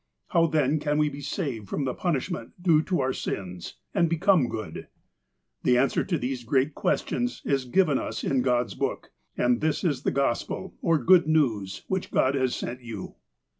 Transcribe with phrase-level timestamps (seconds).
[0.33, 4.49] ''How then can we be saved from the punishment due to oiu' sius, and become
[4.49, 4.87] good?"
[5.63, 10.01] The answer to these great questions is given us in God's Book, and this is
[10.01, 13.13] the Gospel, or good news, which God has sent you.